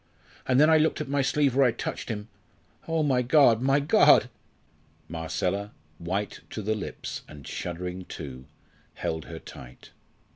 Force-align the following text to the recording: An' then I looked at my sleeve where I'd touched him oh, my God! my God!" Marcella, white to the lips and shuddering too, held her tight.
An' 0.47 0.57
then 0.57 0.67
I 0.67 0.79
looked 0.79 0.99
at 0.99 1.07
my 1.09 1.21
sleeve 1.21 1.55
where 1.55 1.63
I'd 1.67 1.77
touched 1.77 2.09
him 2.09 2.27
oh, 2.87 3.03
my 3.03 3.21
God! 3.21 3.61
my 3.61 3.79
God!" 3.79 4.31
Marcella, 5.07 5.73
white 5.99 6.39
to 6.49 6.63
the 6.63 6.73
lips 6.73 7.21
and 7.27 7.47
shuddering 7.47 8.05
too, 8.05 8.47
held 8.95 9.25
her 9.25 9.37
tight. 9.37 9.91